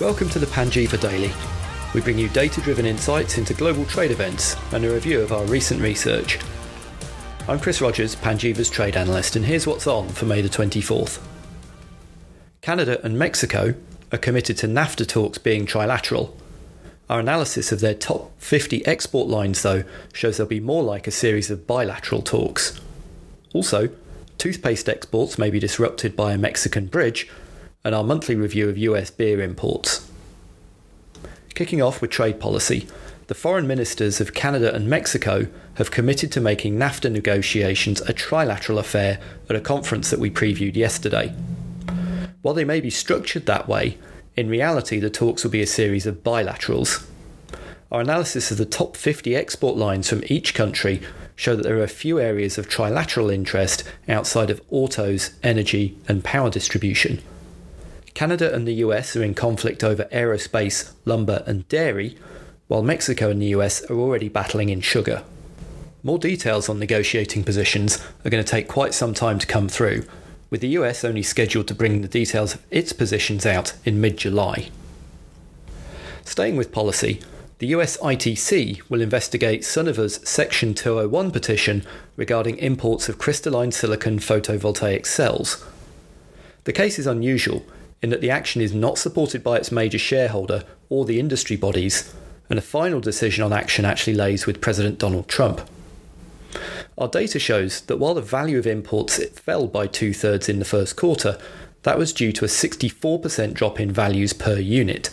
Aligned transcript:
Welcome 0.00 0.28
to 0.30 0.40
the 0.40 0.46
Panjiva 0.46 1.00
Daily. 1.00 1.30
We 1.94 2.00
bring 2.00 2.18
you 2.18 2.28
data 2.30 2.60
driven 2.60 2.84
insights 2.84 3.38
into 3.38 3.54
global 3.54 3.84
trade 3.84 4.10
events 4.10 4.56
and 4.72 4.84
a 4.84 4.92
review 4.92 5.20
of 5.20 5.30
our 5.30 5.44
recent 5.44 5.80
research. 5.80 6.40
I'm 7.46 7.60
Chris 7.60 7.80
Rogers, 7.80 8.16
Panjiva's 8.16 8.68
trade 8.68 8.96
analyst, 8.96 9.36
and 9.36 9.44
here's 9.44 9.68
what's 9.68 9.86
on 9.86 10.08
for 10.08 10.26
May 10.26 10.42
the 10.42 10.48
24th. 10.48 11.20
Canada 12.60 13.00
and 13.04 13.16
Mexico 13.16 13.76
are 14.10 14.18
committed 14.18 14.58
to 14.58 14.66
NAFTA 14.66 15.06
talks 15.06 15.38
being 15.38 15.64
trilateral. 15.64 16.32
Our 17.08 17.20
analysis 17.20 17.70
of 17.70 17.78
their 17.78 17.94
top 17.94 18.32
50 18.40 18.84
export 18.86 19.28
lines, 19.28 19.62
though, 19.62 19.84
shows 20.12 20.38
they'll 20.38 20.46
be 20.48 20.58
more 20.58 20.82
like 20.82 21.06
a 21.06 21.12
series 21.12 21.52
of 21.52 21.68
bilateral 21.68 22.22
talks. 22.22 22.80
Also, 23.52 23.90
toothpaste 24.38 24.88
exports 24.88 25.38
may 25.38 25.50
be 25.50 25.60
disrupted 25.60 26.16
by 26.16 26.32
a 26.32 26.38
Mexican 26.38 26.86
bridge, 26.86 27.30
and 27.84 27.94
our 27.94 28.02
monthly 28.04 28.34
review 28.34 28.68
of 28.68 28.78
US 28.78 29.10
beer 29.10 29.40
imports. 29.42 30.10
Kicking 31.54 31.82
off 31.82 32.00
with 32.00 32.10
trade 32.10 32.40
policy, 32.40 32.88
the 33.26 33.34
foreign 33.34 33.66
ministers 33.66 34.20
of 34.20 34.34
Canada 34.34 34.74
and 34.74 34.88
Mexico 34.88 35.46
have 35.74 35.90
committed 35.90 36.32
to 36.32 36.40
making 36.40 36.76
NAFTA 36.76 37.10
negotiations 37.10 38.00
a 38.02 38.12
trilateral 38.12 38.78
affair 38.78 39.18
at 39.48 39.56
a 39.56 39.60
conference 39.60 40.10
that 40.10 40.20
we 40.20 40.30
previewed 40.30 40.76
yesterday. 40.76 41.34
While 42.42 42.54
they 42.54 42.64
may 42.64 42.80
be 42.80 42.90
structured 42.90 43.46
that 43.46 43.68
way, 43.68 43.98
in 44.36 44.48
reality 44.48 44.98
the 44.98 45.10
talks 45.10 45.44
will 45.44 45.50
be 45.50 45.62
a 45.62 45.66
series 45.66 46.06
of 46.06 46.22
bilaterals. 46.22 47.06
Our 47.90 48.00
analysis 48.00 48.50
of 48.50 48.58
the 48.58 48.66
top 48.66 48.96
50 48.96 49.36
export 49.36 49.76
lines 49.76 50.08
from 50.08 50.24
each 50.26 50.52
country 50.52 51.00
show 51.36 51.56
that 51.56 51.62
there 51.62 51.78
are 51.78 51.82
a 51.82 51.88
few 51.88 52.20
areas 52.20 52.58
of 52.58 52.68
trilateral 52.68 53.32
interest 53.32 53.84
outside 54.08 54.50
of 54.50 54.60
autos, 54.70 55.30
energy, 55.42 55.96
and 56.08 56.24
power 56.24 56.50
distribution. 56.50 57.22
Canada 58.14 58.54
and 58.54 58.66
the 58.66 58.74
US 58.74 59.16
are 59.16 59.24
in 59.24 59.34
conflict 59.34 59.82
over 59.82 60.04
aerospace, 60.04 60.92
lumber, 61.04 61.42
and 61.46 61.68
dairy, 61.68 62.16
while 62.68 62.82
Mexico 62.82 63.28
and 63.28 63.42
the 63.42 63.46
US 63.46 63.82
are 63.90 63.98
already 63.98 64.28
battling 64.28 64.68
in 64.68 64.80
sugar. 64.80 65.24
More 66.04 66.18
details 66.18 66.68
on 66.68 66.78
negotiating 66.78 67.42
positions 67.42 67.98
are 68.24 68.30
going 68.30 68.44
to 68.44 68.48
take 68.48 68.68
quite 68.68 68.94
some 68.94 69.14
time 69.14 69.40
to 69.40 69.46
come 69.48 69.68
through, 69.68 70.06
with 70.48 70.60
the 70.60 70.68
US 70.68 71.04
only 71.04 71.24
scheduled 71.24 71.66
to 71.66 71.74
bring 71.74 72.02
the 72.02 72.08
details 72.08 72.54
of 72.54 72.62
its 72.70 72.92
positions 72.92 73.44
out 73.44 73.72
in 73.84 74.00
mid 74.00 74.16
July. 74.16 74.70
Staying 76.24 76.56
with 76.56 76.70
policy, 76.70 77.20
the 77.58 77.66
US 77.68 77.96
ITC 77.96 78.80
will 78.88 79.00
investigate 79.00 79.62
Suniva's 79.62 80.20
Section 80.28 80.72
201 80.72 81.32
petition 81.32 81.84
regarding 82.14 82.58
imports 82.58 83.08
of 83.08 83.18
crystalline 83.18 83.72
silicon 83.72 84.20
photovoltaic 84.20 85.04
cells. 85.04 85.64
The 86.62 86.72
case 86.72 87.00
is 87.00 87.08
unusual 87.08 87.64
in 88.04 88.10
that 88.10 88.20
the 88.20 88.30
action 88.30 88.60
is 88.60 88.74
not 88.74 88.98
supported 88.98 89.42
by 89.42 89.56
its 89.56 89.72
major 89.72 89.98
shareholder 89.98 90.62
or 90.90 91.06
the 91.06 91.18
industry 91.18 91.56
bodies, 91.56 92.14
and 92.50 92.58
a 92.58 92.62
final 92.62 93.00
decision 93.00 93.42
on 93.42 93.50
action 93.50 93.86
actually 93.86 94.12
lays 94.12 94.44
with 94.44 94.60
President 94.60 94.98
Donald 94.98 95.26
Trump. 95.26 95.62
Our 96.98 97.08
data 97.08 97.38
shows 97.38 97.80
that 97.80 97.96
while 97.96 98.12
the 98.12 98.20
value 98.20 98.58
of 98.58 98.66
imports 98.66 99.24
fell 99.30 99.66
by 99.66 99.86
two 99.86 100.12
thirds 100.12 100.50
in 100.50 100.58
the 100.58 100.66
first 100.66 100.96
quarter, 100.96 101.38
that 101.84 101.96
was 101.96 102.12
due 102.12 102.30
to 102.32 102.44
a 102.44 102.48
64% 102.48 103.54
drop 103.54 103.80
in 103.80 103.90
values 103.90 104.34
per 104.34 104.58
unit. 104.58 105.08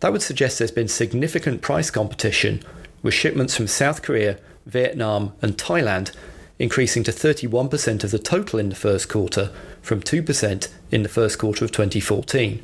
That 0.00 0.12
would 0.12 0.20
suggest 0.20 0.58
there's 0.58 0.70
been 0.70 0.88
significant 0.88 1.62
price 1.62 1.90
competition, 1.90 2.62
with 3.02 3.14
shipments 3.14 3.56
from 3.56 3.68
South 3.68 4.02
Korea, 4.02 4.38
Vietnam, 4.66 5.32
and 5.40 5.56
Thailand 5.56 6.12
increasing 6.58 7.02
to 7.04 7.10
31% 7.10 8.04
of 8.04 8.10
the 8.10 8.18
total 8.18 8.58
in 8.58 8.68
the 8.68 8.74
first 8.74 9.08
quarter 9.08 9.52
from 9.82 10.00
2% 10.00 10.68
in 10.90 11.02
the 11.02 11.08
first 11.08 11.38
quarter 11.38 11.64
of 11.64 11.72
2014. 11.72 12.62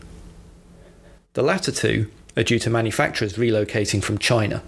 The 1.35 1.43
latter 1.43 1.73
two 1.73 2.11
are 2.37 2.43
due 2.43 2.59
to 2.59 2.71
manufacturers 2.71 3.35
relocating 3.35 4.03
from 4.03 4.19
China. 4.19 4.63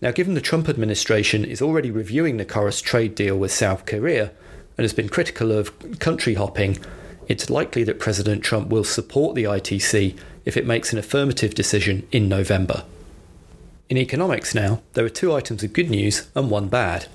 Now, 0.00 0.10
given 0.10 0.34
the 0.34 0.40
Trump 0.40 0.68
administration 0.68 1.44
is 1.44 1.62
already 1.62 1.90
reviewing 1.90 2.36
the 2.36 2.44
KORUS 2.44 2.82
trade 2.82 3.14
deal 3.14 3.36
with 3.36 3.52
South 3.52 3.86
Korea 3.86 4.32
and 4.76 4.84
has 4.84 4.92
been 4.92 5.08
critical 5.08 5.52
of 5.52 5.98
country 5.98 6.34
hopping, 6.34 6.78
it's 7.28 7.50
likely 7.50 7.82
that 7.84 7.98
President 7.98 8.42
Trump 8.42 8.68
will 8.68 8.84
support 8.84 9.34
the 9.34 9.44
ITC 9.44 10.16
if 10.44 10.56
it 10.56 10.66
makes 10.66 10.92
an 10.92 10.98
affirmative 10.98 11.54
decision 11.54 12.06
in 12.12 12.28
November. 12.28 12.84
In 13.88 13.96
economics 13.96 14.54
now, 14.54 14.82
there 14.94 15.04
are 15.04 15.10
two 15.10 15.32
items 15.32 15.62
of 15.62 15.72
good 15.72 15.90
news 15.90 16.28
and 16.34 16.50
one 16.50 16.68
bad. 16.68 17.06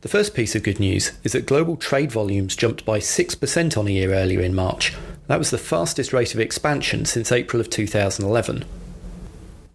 The 0.00 0.08
first 0.08 0.32
piece 0.32 0.54
of 0.54 0.62
good 0.62 0.78
news 0.78 1.10
is 1.24 1.32
that 1.32 1.46
global 1.46 1.76
trade 1.76 2.12
volumes 2.12 2.54
jumped 2.54 2.84
by 2.84 3.00
6% 3.00 3.76
on 3.76 3.88
a 3.88 3.90
year 3.90 4.14
earlier 4.14 4.40
in 4.40 4.54
March. 4.54 4.94
That 5.26 5.40
was 5.40 5.50
the 5.50 5.58
fastest 5.58 6.12
rate 6.12 6.34
of 6.34 6.40
expansion 6.40 7.04
since 7.04 7.32
April 7.32 7.60
of 7.60 7.68
2011. 7.68 8.64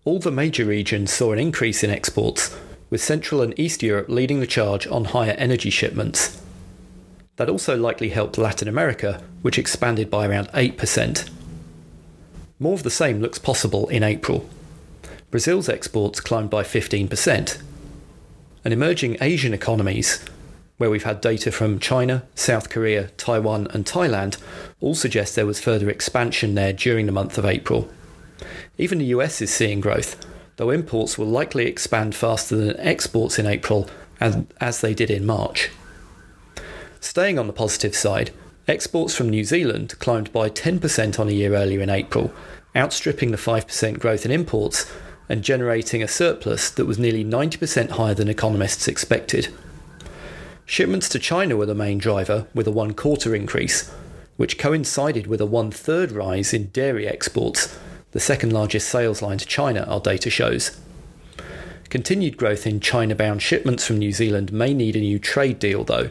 All 0.06 0.20
the 0.20 0.32
major 0.32 0.64
regions 0.64 1.12
saw 1.12 1.34
an 1.34 1.40
increase 1.40 1.84
in 1.84 1.90
exports, 1.90 2.58
with 2.90 3.04
Central 3.04 3.42
and 3.42 3.58
East 3.60 3.84
Europe 3.84 4.08
leading 4.08 4.40
the 4.40 4.48
charge 4.48 4.88
on 4.88 5.06
higher 5.06 5.36
energy 5.38 5.70
shipments. 5.70 6.42
That 7.36 7.50
also 7.50 7.76
likely 7.76 8.10
helped 8.10 8.38
Latin 8.38 8.70
America, 8.70 9.22
which 9.42 9.60
expanded 9.60 10.10
by 10.10 10.26
around 10.26 10.48
8%. 10.50 11.30
More 12.60 12.76
of 12.76 12.84
the 12.84 12.90
same 12.90 13.20
looks 13.20 13.40
possible 13.40 13.90
in 13.90 14.04
April. 14.04 14.50
Brazil's 15.32 15.68
exports 15.68 16.22
climbed 16.22 16.50
by 16.50 16.64
15%, 16.64 17.62
and 18.64 18.74
emerging 18.74 19.18
Asian 19.22 19.54
economies, 19.54 20.24
where 20.78 20.90
we've 20.90 21.04
had 21.04 21.22
data 21.22 21.52
from 21.52 21.80
China, 21.80 22.24
South 22.36 22.70
Korea, 22.70 23.10
Taiwan, 23.18 23.68
and 23.72 23.86
Thailand, 23.86 24.38
all 24.82 24.96
suggest 24.96 25.36
there 25.36 25.46
was 25.46 25.62
further 25.62 25.90
expansion 25.90 26.56
there 26.56 26.74
during 26.74 27.06
the 27.06 27.12
month 27.12 27.38
of 27.38 27.46
April. 27.46 27.90
Even 28.78 28.98
the 28.98 29.06
US 29.06 29.42
is 29.42 29.54
seeing 29.54 29.82
growth, 29.82 30.26
though 30.58 30.70
imports 30.70 31.18
will 31.18 31.28
likely 31.28 31.66
expand 31.68 32.16
faster 32.16 32.56
than 32.56 32.80
exports 32.80 33.38
in 33.38 33.46
April, 33.46 33.90
as, 34.20 34.44
as 34.60 34.82
they 34.82 34.94
did 34.94 35.12
in 35.12 35.26
March. 35.26 35.70
Staying 37.00 37.38
on 37.38 37.48
the 37.48 37.54
positive 37.54 37.96
side, 37.96 38.32
exports 38.68 39.16
from 39.16 39.30
New 39.30 39.44
Zealand 39.44 39.98
climbed 40.00 40.32
by 40.32 40.50
10% 40.50 41.20
on 41.20 41.28
a 41.28 41.34
year 41.34 41.54
earlier 41.54 41.82
in 41.82 41.90
April, 41.90 42.34
outstripping 42.76 43.32
the 43.32 43.38
5% 43.38 44.00
growth 44.00 44.26
in 44.26 44.32
imports 44.32 44.92
and 45.30 45.44
generating 45.44 46.04
a 46.04 46.08
surplus 46.08 46.70
that 46.70 46.86
was 46.86 47.00
nearly 47.00 47.24
90% 47.24 47.92
higher 47.92 48.14
than 48.14 48.28
economists 48.28 48.88
expected. 48.88 49.48
Shipments 50.66 51.10
to 51.10 51.20
China 51.20 51.58
were 51.58 51.66
the 51.66 51.76
main 51.76 51.98
driver, 51.98 52.48
with 52.54 52.68
a 52.68 52.72
one 52.72 52.94
quarter 52.94 53.36
increase, 53.36 53.92
which 54.38 54.58
coincided 54.58 55.28
with 55.28 55.42
a 55.42 55.46
one 55.46 55.72
third 55.72 56.12
rise 56.12 56.54
in 56.54 56.68
dairy 56.68 57.08
exports, 57.08 57.78
the 58.12 58.20
second 58.20 58.54
largest 58.54 58.88
sales 58.88 59.22
line 59.22 59.38
to 59.38 59.46
China, 59.46 59.84
our 59.84 60.00
data 60.00 60.30
shows. 60.30 60.80
Continued 61.90 62.38
growth 62.38 62.66
in 62.66 62.80
China 62.80 63.14
bound 63.14 63.42
shipments 63.42 63.86
from 63.86 64.00
New 64.00 64.12
Zealand 64.12 64.52
may 64.52 64.74
need 64.74 64.96
a 64.96 65.00
new 65.00 65.20
trade 65.20 65.60
deal, 65.60 65.84
though. 65.84 66.10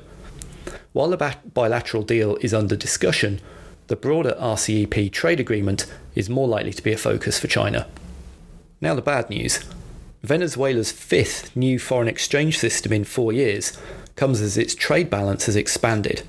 While 0.92 1.08
the 1.08 1.36
bilateral 1.54 2.02
deal 2.02 2.36
is 2.36 2.52
under 2.52 2.76
discussion, 2.76 3.40
the 3.86 3.96
broader 3.96 4.36
RCEP 4.38 5.10
trade 5.10 5.40
agreement 5.40 5.86
is 6.14 6.30
more 6.30 6.46
likely 6.46 6.72
to 6.72 6.82
be 6.82 6.92
a 6.92 6.98
focus 6.98 7.40
for 7.40 7.48
China. 7.48 7.88
Now, 8.82 8.96
the 8.96 9.00
bad 9.00 9.30
news 9.30 9.60
Venezuela's 10.24 10.90
fifth 10.90 11.54
new 11.56 11.78
foreign 11.78 12.08
exchange 12.08 12.58
system 12.58 12.92
in 12.92 13.04
four 13.04 13.32
years 13.32 13.78
comes 14.16 14.40
as 14.40 14.58
its 14.58 14.74
trade 14.74 15.08
balance 15.08 15.46
has 15.46 15.54
expanded. 15.54 16.24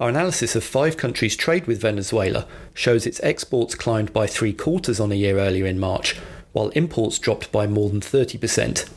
Our 0.00 0.08
analysis 0.08 0.56
of 0.56 0.64
five 0.64 0.96
countries' 0.96 1.36
trade 1.36 1.66
with 1.66 1.82
Venezuela 1.82 2.46
shows 2.72 3.06
its 3.06 3.20
exports 3.22 3.74
climbed 3.74 4.12
by 4.14 4.26
three 4.26 4.54
quarters 4.54 4.98
on 5.00 5.12
a 5.12 5.16
year 5.16 5.38
earlier 5.38 5.66
in 5.66 5.78
March, 5.78 6.16
while 6.52 6.70
imports 6.70 7.18
dropped 7.18 7.52
by 7.52 7.66
more 7.66 7.90
than 7.90 8.00
30%. 8.00 8.88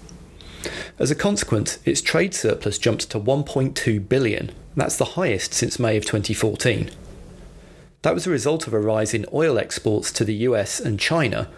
As 0.99 1.11
a 1.11 1.15
consequence, 1.15 1.79
its 1.83 2.01
trade 2.01 2.33
surplus 2.33 2.77
jumped 2.77 3.09
to 3.09 3.19
1.2 3.19 4.07
billion. 4.07 4.51
That's 4.77 4.97
the 4.97 5.15
highest 5.19 5.53
since 5.53 5.79
May 5.79 5.97
of 5.97 6.05
2014. 6.05 6.91
That 8.03 8.13
was 8.13 8.25
a 8.25 8.31
result 8.31 8.67
of 8.67 8.73
a 8.73 8.79
rise 8.79 9.13
in 9.13 9.25
oil 9.33 9.57
exports 9.57 10.13
to 10.13 10.23
the 10.23 10.35
US 10.35 10.79
and 10.79 10.99
China, 10.99 11.49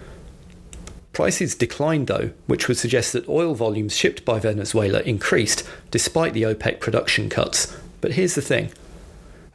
Prices 1.13 1.53
declined 1.53 2.07
though, 2.07 2.31
which 2.47 2.67
would 2.67 2.77
suggest 2.77 3.13
that 3.13 3.29
oil 3.29 3.53
volumes 3.53 3.95
shipped 3.95 4.25
by 4.25 4.39
Venezuela 4.39 5.01
increased 5.01 5.63
despite 5.91 6.33
the 6.33 6.41
OPEC 6.41 6.79
production 6.79 7.29
cuts. 7.29 7.77
But 8.01 8.13
here's 8.13 8.35
the 8.35 8.41
thing 8.41 8.71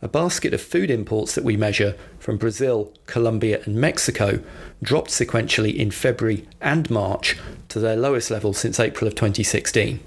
a 0.00 0.08
basket 0.08 0.54
of 0.54 0.62
food 0.62 0.90
imports 0.90 1.34
that 1.34 1.42
we 1.42 1.56
measure 1.56 1.96
from 2.20 2.36
Brazil, 2.36 2.92
Colombia, 3.06 3.60
and 3.64 3.74
Mexico 3.74 4.40
dropped 4.80 5.10
sequentially 5.10 5.74
in 5.74 5.90
February 5.90 6.46
and 6.60 6.88
March 6.88 7.36
to 7.68 7.80
their 7.80 7.96
lowest 7.96 8.30
level 8.30 8.52
since 8.52 8.78
April 8.78 9.08
of 9.08 9.16
2016. 9.16 9.98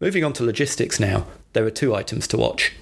Moving 0.00 0.22
on 0.22 0.32
to 0.34 0.44
logistics 0.44 1.00
now, 1.00 1.26
there 1.54 1.66
are 1.66 1.70
two 1.70 1.92
items 1.92 2.28
to 2.28 2.36
watch. 2.36 2.72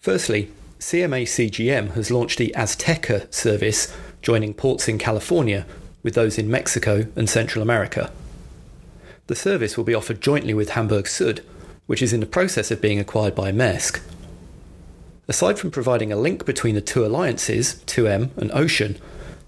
Firstly, 0.00 0.50
CMA 0.78 1.24
CGM 1.24 1.92
has 1.92 2.10
launched 2.10 2.38
the 2.38 2.54
Azteca 2.56 3.32
service, 3.32 3.94
joining 4.22 4.54
ports 4.54 4.88
in 4.88 4.96
California 4.96 5.66
with 6.04 6.14
those 6.14 6.38
in 6.38 6.48
Mexico 6.48 7.06
and 7.16 7.28
Central 7.28 7.62
America. 7.62 8.12
The 9.26 9.34
service 9.34 9.76
will 9.76 9.84
be 9.84 9.94
offered 9.94 10.20
jointly 10.20 10.54
with 10.54 10.70
Hamburg 10.70 11.06
Süd, 11.06 11.40
which 11.86 12.02
is 12.02 12.12
in 12.12 12.20
the 12.20 12.26
process 12.26 12.70
of 12.70 12.80
being 12.80 13.00
acquired 13.00 13.34
by 13.34 13.50
Maersk. 13.50 14.00
Aside 15.26 15.58
from 15.58 15.70
providing 15.70 16.12
a 16.12 16.16
link 16.16 16.44
between 16.44 16.74
the 16.74 16.82
two 16.82 17.04
alliances, 17.04 17.82
2M 17.86 18.36
and 18.36 18.52
Ocean, 18.52 18.98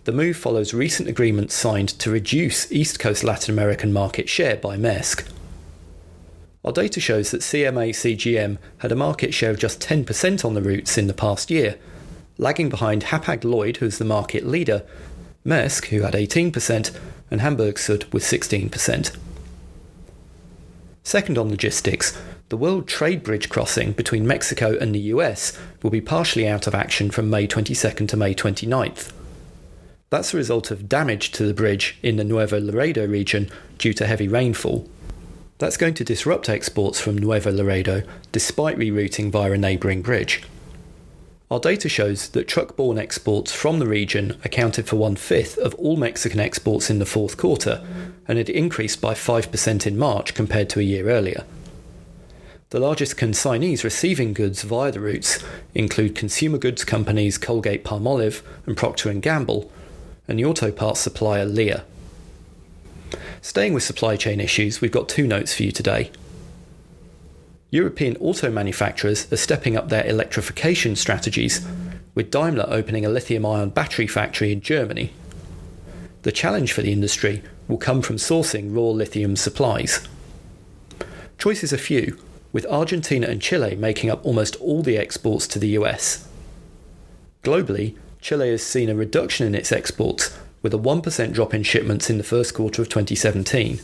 the 0.04 0.12
move 0.12 0.36
follows 0.36 0.72
recent 0.72 1.08
agreements 1.08 1.54
signed 1.54 1.90
to 1.90 2.10
reduce 2.10 2.70
East 2.72 2.98
Coast 2.98 3.22
Latin 3.22 3.52
American 3.52 3.92
market 3.92 4.28
share 4.28 4.56
by 4.56 4.76
Maersk. 4.76 5.28
Our 6.64 6.72
data 6.72 6.98
shows 6.98 7.30
that 7.30 7.42
CMA 7.42 7.90
CGM 7.90 8.56
had 8.78 8.92
a 8.92 8.96
market 8.96 9.34
share 9.34 9.50
of 9.50 9.58
just 9.58 9.80
10% 9.80 10.44
on 10.44 10.54
the 10.54 10.62
routes 10.62 10.96
in 10.96 11.06
the 11.06 11.14
past 11.14 11.50
year, 11.50 11.78
lagging 12.38 12.70
behind 12.70 13.04
Hapag 13.04 13.44
Lloyd, 13.44 13.76
who's 13.76 13.98
the 13.98 14.04
market 14.04 14.46
leader, 14.46 14.84
Maersk, 15.46 15.86
who 15.86 16.02
had 16.02 16.14
18%, 16.14 16.98
and 17.30 17.40
Hamburg 17.40 17.76
Süd 17.76 18.12
with 18.12 18.22
16%. 18.22 19.16
Second 21.02 21.38
on 21.38 21.48
logistics, 21.48 22.20
the 22.48 22.56
World 22.56 22.86
Trade 22.88 23.22
Bridge 23.22 23.48
crossing 23.48 23.92
between 23.92 24.26
Mexico 24.26 24.76
and 24.78 24.94
the 24.94 25.10
US 25.14 25.56
will 25.82 25.90
be 25.90 26.00
partially 26.00 26.48
out 26.48 26.66
of 26.66 26.74
action 26.74 27.10
from 27.10 27.30
May 27.30 27.46
22nd 27.46 28.08
to 28.08 28.16
May 28.16 28.34
29th. 28.34 29.12
That's 30.10 30.32
a 30.32 30.36
result 30.36 30.70
of 30.70 30.88
damage 30.88 31.32
to 31.32 31.44
the 31.44 31.54
bridge 31.54 31.98
in 32.02 32.16
the 32.16 32.24
Nuevo 32.24 32.60
Laredo 32.60 33.06
region 33.06 33.50
due 33.78 33.92
to 33.94 34.06
heavy 34.06 34.28
rainfall. 34.28 34.88
That's 35.58 35.76
going 35.76 35.94
to 35.94 36.04
disrupt 36.04 36.48
exports 36.48 37.00
from 37.00 37.18
Nuevo 37.18 37.50
Laredo 37.50 38.02
despite 38.30 38.76
rerouting 38.76 39.30
via 39.30 39.52
a 39.52 39.58
neighbouring 39.58 40.02
bridge. 40.02 40.42
Our 41.48 41.60
data 41.60 41.88
shows 41.88 42.30
that 42.30 42.48
truck 42.48 42.74
borne 42.74 42.98
exports 42.98 43.52
from 43.52 43.78
the 43.78 43.86
region 43.86 44.36
accounted 44.44 44.88
for 44.88 44.96
one 44.96 45.14
fifth 45.14 45.56
of 45.58 45.76
all 45.76 45.96
Mexican 45.96 46.40
exports 46.40 46.90
in 46.90 46.98
the 46.98 47.06
fourth 47.06 47.36
quarter 47.36 47.86
and 48.26 48.36
had 48.36 48.50
increased 48.50 49.00
by 49.00 49.14
5% 49.14 49.86
in 49.86 49.96
March 49.96 50.34
compared 50.34 50.68
to 50.70 50.80
a 50.80 50.82
year 50.82 51.08
earlier. 51.08 51.44
The 52.70 52.80
largest 52.80 53.16
consignees 53.16 53.84
receiving 53.84 54.32
goods 54.32 54.62
via 54.62 54.90
the 54.90 54.98
routes 54.98 55.44
include 55.72 56.16
consumer 56.16 56.58
goods 56.58 56.84
companies 56.84 57.38
Colgate 57.38 57.84
Palmolive 57.84 58.42
and 58.66 58.76
Procter 58.76 59.12
& 59.12 59.20
Gamble, 59.20 59.70
and 60.26 60.40
the 60.40 60.44
auto 60.44 60.72
parts 60.72 60.98
supplier 60.98 61.44
Lear. 61.44 61.84
Staying 63.40 63.72
with 63.72 63.84
supply 63.84 64.16
chain 64.16 64.40
issues, 64.40 64.80
we've 64.80 64.90
got 64.90 65.08
two 65.08 65.28
notes 65.28 65.54
for 65.54 65.62
you 65.62 65.70
today. 65.70 66.10
European 67.70 68.16
auto 68.18 68.50
manufacturers 68.50 69.30
are 69.32 69.36
stepping 69.36 69.76
up 69.76 69.88
their 69.88 70.06
electrification 70.06 70.94
strategies, 70.94 71.66
with 72.14 72.30
Daimler 72.30 72.66
opening 72.68 73.04
a 73.04 73.08
lithium 73.08 73.44
ion 73.44 73.70
battery 73.70 74.06
factory 74.06 74.52
in 74.52 74.60
Germany. 74.60 75.12
The 76.22 76.32
challenge 76.32 76.72
for 76.72 76.82
the 76.82 76.92
industry 76.92 77.42
will 77.66 77.78
come 77.78 78.02
from 78.02 78.16
sourcing 78.16 78.74
raw 78.74 78.90
lithium 78.90 79.34
supplies. 79.34 80.06
Choices 81.38 81.72
are 81.72 81.78
few, 81.78 82.18
with 82.52 82.66
Argentina 82.66 83.26
and 83.26 83.42
Chile 83.42 83.74
making 83.74 84.10
up 84.10 84.24
almost 84.24 84.56
all 84.56 84.82
the 84.82 84.96
exports 84.96 85.46
to 85.48 85.58
the 85.58 85.68
US. 85.70 86.26
Globally, 87.42 87.96
Chile 88.20 88.50
has 88.50 88.62
seen 88.62 88.88
a 88.88 88.94
reduction 88.94 89.46
in 89.46 89.54
its 89.54 89.72
exports, 89.72 90.36
with 90.62 90.72
a 90.72 90.78
1% 90.78 91.32
drop 91.32 91.52
in 91.52 91.62
shipments 91.64 92.08
in 92.08 92.18
the 92.18 92.24
first 92.24 92.54
quarter 92.54 92.80
of 92.80 92.88
2017. 92.88 93.80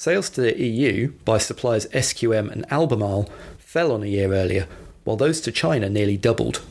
Sales 0.00 0.30
to 0.30 0.40
the 0.40 0.58
EU 0.58 1.12
by 1.26 1.36
suppliers 1.36 1.84
SQM 1.88 2.50
and 2.50 2.64
Albemarle 2.72 3.28
fell 3.58 3.92
on 3.92 4.02
a 4.02 4.06
year 4.06 4.32
earlier, 4.32 4.66
while 5.04 5.18
those 5.18 5.42
to 5.42 5.52
China 5.52 5.90
nearly 5.90 6.16
doubled. 6.16 6.62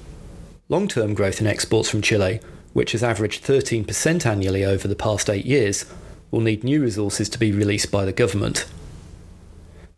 Long 0.68 0.88
term 0.88 1.14
growth 1.14 1.40
in 1.40 1.46
exports 1.46 1.92
from 1.92 2.02
Chile, 2.02 2.40
which 2.74 2.94
has 2.94 3.04
averaged 3.04 3.44
13% 3.44 4.26
annually 4.26 4.66
over 4.66 4.88
the 4.88 4.96
past 4.96 5.30
eight 5.30 5.46
years, 5.46 5.86
will 6.32 6.40
need 6.40 6.64
new 6.64 6.82
resources 6.82 7.30
to 7.30 7.38
be 7.38 7.52
released 7.52 7.92
by 7.92 8.04
the 8.04 8.12
government. 8.12 8.66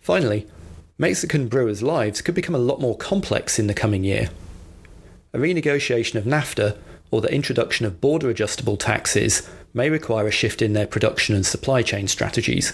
Finally, 0.01 0.45
Mexican 0.98 1.48
brewers' 1.48 1.81
lives 1.81 2.22
could 2.22 2.36
become 2.36 2.56
a 2.56 2.57
lot 2.57 2.81
more 2.81 2.98
complex 2.98 3.57
in 3.57 3.68
the 3.68 3.74
coming 3.74 4.04
year. 4.04 4.30
A 5.34 5.38
renegotiation 5.38 6.16
of 6.16 6.25
NAFTA 6.25 6.77
or 7.12 7.22
the 7.22 7.34
introduction 7.34 7.86
of 7.86 8.01
border 8.01 8.30
adjustable 8.30 8.75
taxes 8.75 9.50
may 9.74 9.89
require 9.89 10.27
a 10.27 10.31
shift 10.31 10.62
in 10.62 10.74
their 10.74 10.86
production 10.86 11.34
and 11.34 11.45
supply 11.45 11.81
chain 11.81 12.10
strategies. 12.10 12.74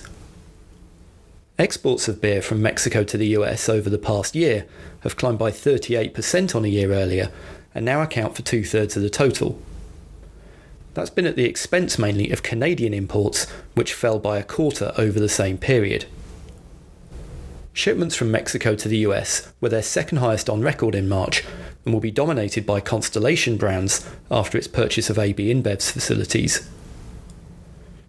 Exports 1.59 2.07
of 2.07 2.21
beer 2.21 2.43
from 2.43 2.61
Mexico 2.61 3.03
to 3.03 3.17
the 3.17 3.29
US 3.29 3.67
over 3.67 3.89
the 3.89 3.97
past 3.97 4.35
year 4.35 4.67
have 4.99 5.15
climbed 5.15 5.39
by 5.39 5.49
38% 5.49 6.55
on 6.55 6.63
a 6.63 6.67
year 6.67 6.91
earlier 6.91 7.31
and 7.73 7.83
now 7.83 7.99
account 8.03 8.35
for 8.35 8.43
two 8.43 8.63
thirds 8.63 8.95
of 8.95 9.01
the 9.01 9.09
total. 9.09 9.59
That's 10.93 11.09
been 11.09 11.25
at 11.25 11.35
the 11.35 11.45
expense 11.45 11.97
mainly 11.97 12.29
of 12.29 12.43
Canadian 12.43 12.93
imports, 12.93 13.49
which 13.73 13.95
fell 13.95 14.19
by 14.19 14.37
a 14.37 14.43
quarter 14.43 14.93
over 14.99 15.19
the 15.19 15.29
same 15.29 15.57
period. 15.57 16.05
Shipments 17.73 18.15
from 18.15 18.29
Mexico 18.29 18.75
to 18.75 18.87
the 18.87 18.97
US 18.99 19.51
were 19.59 19.69
their 19.69 19.81
second 19.81 20.19
highest 20.19 20.51
on 20.51 20.61
record 20.61 20.93
in 20.93 21.09
March 21.09 21.43
and 21.85 21.93
will 21.93 22.01
be 22.01 22.11
dominated 22.11 22.67
by 22.67 22.81
Constellation 22.81 23.57
brands 23.57 24.07
after 24.29 24.59
its 24.59 24.67
purchase 24.67 25.09
of 25.09 25.17
AB 25.17 25.51
InBev's 25.51 25.89
facilities. 25.89 26.69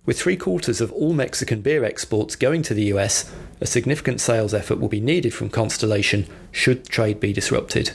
With 0.08 0.18
three 0.18 0.38
quarters 0.38 0.80
of 0.80 0.90
all 0.94 1.12
Mexican 1.12 1.60
beer 1.60 1.84
exports 1.84 2.34
going 2.34 2.62
to 2.62 2.72
the 2.72 2.84
US, 2.94 3.30
a 3.60 3.66
significant 3.66 4.22
sales 4.22 4.54
effort 4.54 4.80
will 4.80 4.88
be 4.88 5.00
needed 5.00 5.34
from 5.34 5.50
Constellation 5.50 6.24
should 6.50 6.86
trade 6.86 7.20
be 7.20 7.34
disrupted. 7.34 7.90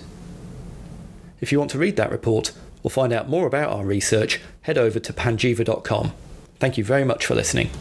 If 1.42 1.52
you 1.52 1.58
want 1.58 1.72
to 1.72 1.80
read 1.80 1.96
that 1.96 2.12
report 2.12 2.52
or 2.84 2.92
find 2.92 3.14
out 3.14 3.30
more 3.30 3.48
about 3.48 3.72
our 3.72 3.84
research, 3.84 4.40
head 4.62 4.78
over 4.78 5.00
to 5.00 5.12
panjiva.com. 5.12 6.14
Thank 6.60 6.78
you 6.78 6.84
very 6.84 7.04
much 7.04 7.26
for 7.26 7.34
listening. 7.34 7.72